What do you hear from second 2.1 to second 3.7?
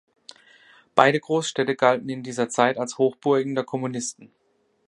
dieser Zeit als Hochburgen der